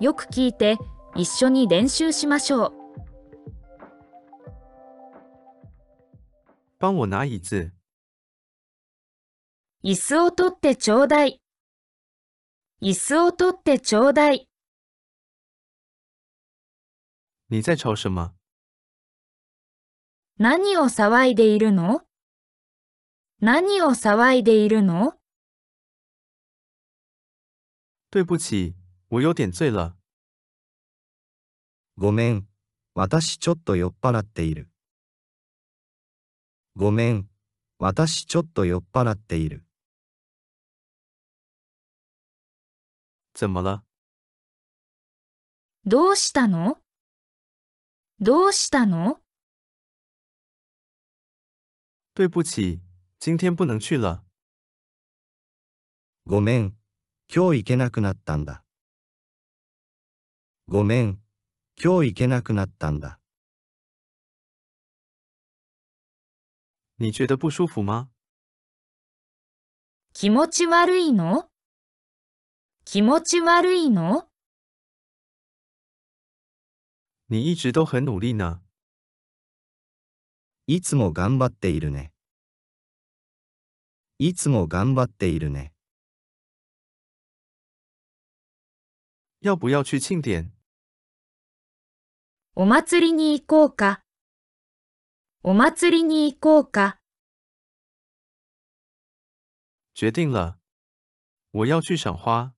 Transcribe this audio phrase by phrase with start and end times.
[0.00, 0.76] よく聞いて
[1.16, 2.72] 一緒に練習しましょう。
[6.78, 7.72] 帮我拿椅子。
[9.82, 11.42] 椅子を取ってちょうだい。
[12.80, 14.48] 椅子を取ってちょうだい。
[17.48, 18.34] 你在吵什么？
[20.38, 22.02] 何を騒いでいるの？
[23.40, 25.14] 何を騒いでいるの？
[28.10, 28.77] 对不起，
[29.10, 29.96] 我有点醉了。
[31.96, 32.46] ごめん、
[32.94, 34.68] 私ちょっと酔っ払っている。
[36.76, 37.26] ごめん、
[37.78, 39.64] 私ちょっと酔っ払っている。
[43.32, 43.82] 怎么了？
[45.86, 46.76] どうしたの？
[48.20, 49.20] どうしたの？
[52.14, 52.82] 对不起，
[53.18, 54.22] 今天不能去了。
[56.26, 56.76] ごめん、
[57.34, 58.62] 今日行けなくなったんだ。
[60.70, 61.18] ごめん、
[61.82, 63.18] 今日行けなくなったんだ。
[66.98, 68.10] 你觉得不舒服吗？
[70.12, 71.48] 気持ち悪いの？
[72.84, 74.28] 気持ち悪いの？
[77.30, 78.60] 你一直都很努力呢？
[80.66, 82.12] いつも頑張っているね。
[84.18, 85.72] いつも頑張っているね。
[89.40, 90.57] 要不要去庆典？
[92.60, 94.02] お祭りに行こうか。
[95.44, 96.98] お祭りに行こうか。
[99.94, 100.56] 决定了，
[101.52, 102.54] 我要去赏花。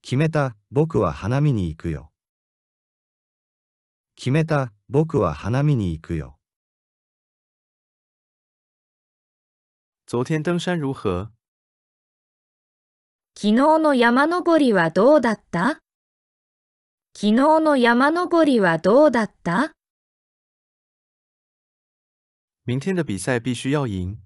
[0.00, 2.10] 決めた、僕は花見に行くよ。
[4.16, 6.38] 決めた、僕は花見に行くよ。
[10.06, 11.28] 昨天登山如何？
[13.34, 15.82] 昨日の山登りはどうだった？
[17.20, 19.72] 昨日の山登りはどうだった？
[22.64, 24.16] 明天的比赛必须要赢。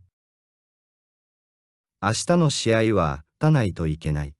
[2.02, 4.34] 明日の試合は、打たないといけない。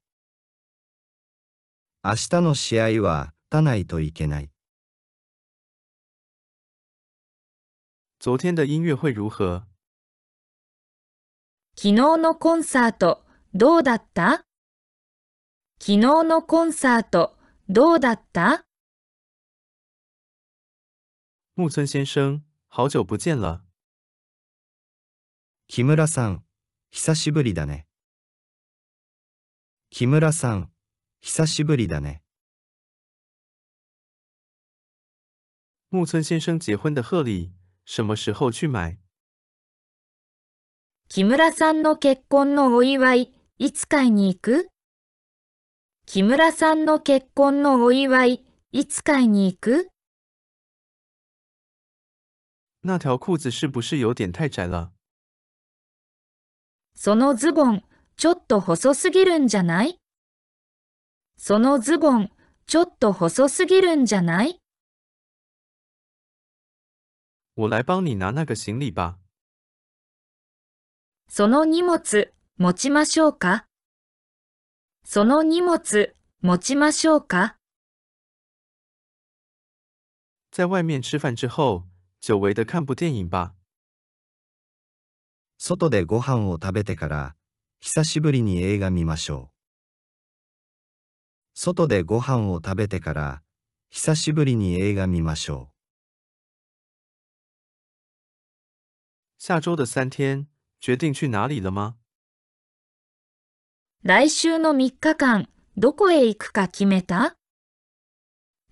[2.04, 4.50] 明日の試合は、打たないといけない。
[8.20, 9.62] 昨天的音乐会如何？
[11.74, 13.24] 昨日のコンサート
[13.54, 14.44] どうだった？
[15.80, 17.34] 昨日のコンサート
[17.74, 18.66] どうだった？
[21.56, 23.62] 木村先生，好久不见了。
[25.68, 26.44] 木村さん、
[26.90, 27.86] 久しぶりだね。
[29.88, 30.70] 木村さん、
[31.22, 32.22] 久しぶりだね。
[35.90, 37.54] 木村先生结婚的贺礼
[37.86, 38.98] 什么时候去买？
[41.08, 44.68] 木村さんの結婚のお祝い、いつ買いに行く？
[46.04, 49.88] 木村さんの結婚のお祝い、いつ買いに行く？
[52.82, 54.90] 那条裤子是不是有点太窄了？
[56.94, 57.82] そのズボン、
[58.16, 59.96] ちょっと細すぎるんじゃない？
[61.38, 62.30] そのズボン、
[62.66, 64.58] ちょっと細すぎるんじゃない？
[67.54, 69.18] 我来帮你拿那个行李吧。
[71.28, 73.66] その荷物、持ちましょうか？
[75.04, 77.56] その荷物、持ちましょうか？
[80.50, 81.84] 在外面吃饭之后，
[82.20, 83.54] 久违的看部电影吧。
[85.58, 87.36] 外でご飯を食べてから、
[87.80, 89.52] 久しぶりに映画見ましょう。
[91.54, 93.42] 外でご飯を食べてから、
[93.90, 95.70] 久しぶりに映画見ましょ
[99.36, 100.46] 下周的三天，
[100.80, 101.96] 决定去哪里了吗？
[104.04, 107.36] 来週の3日間、どこへ行くか決めた？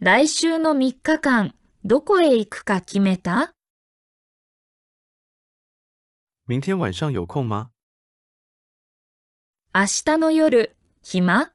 [0.01, 1.55] 来週の3日間、
[1.85, 3.55] どこへ行くか決めた？
[6.49, 7.71] 明天晚上有空吗？
[9.73, 11.53] 明日の夜、暇？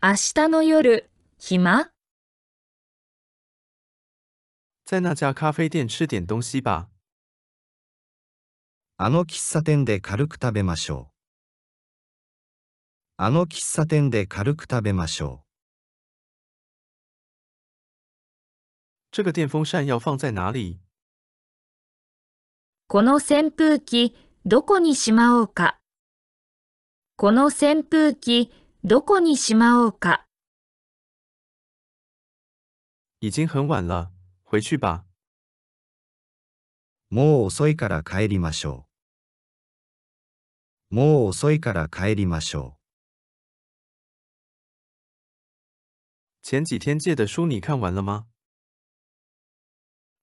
[0.00, 1.10] 明日の夜、
[1.40, 1.90] 暇？
[4.84, 6.86] 在那家咖啡店吃点东西吧。
[6.86, 6.94] う。
[8.98, 11.17] あの喫茶店で軽く食べましょう。
[13.20, 15.42] あの喫茶店で軽く食べましょ
[19.10, 20.78] 这个电风扇要放在哪里？
[22.86, 24.14] この扇風機、
[24.46, 25.80] どこにしまおうか？
[27.16, 28.52] この扇風機、
[28.84, 30.24] どこにしまおうか？
[33.20, 34.12] 已经很晚了，
[34.44, 35.02] 回去吧。
[37.10, 37.14] う。
[37.16, 38.86] もう遅いから帰りましょ
[40.92, 40.94] う。
[40.94, 42.77] もう遅いから帰りましょう。
[46.47, 48.27] 前几天借的书你看完了吗？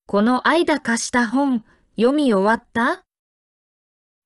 [0.06, 1.64] この間貸した本、
[1.96, 3.04] 読み終わった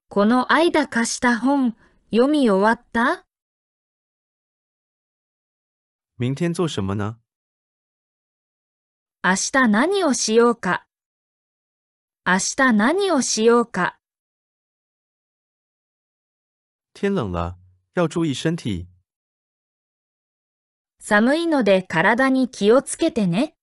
[0.09, 1.76] この間貸した本、
[2.11, 3.26] 読み終わった
[6.17, 7.19] 明天做什么呢？
[9.23, 10.87] 明日何をしようか
[12.26, 13.99] 明日何をしようか
[16.94, 17.56] 天冷了，
[17.94, 18.87] 要注意身体。
[21.01, 23.56] 寒いので体に気をつけてね。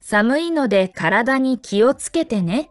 [0.00, 2.70] 寒いので体に気をつけてね。